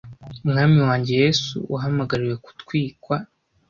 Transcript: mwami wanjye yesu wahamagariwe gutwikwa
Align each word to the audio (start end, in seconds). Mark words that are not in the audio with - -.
mwami 0.49 0.79
wanjye 0.89 1.11
yesu 1.23 1.55
wahamagariwe 1.71 2.35
gutwikwa 2.45 3.15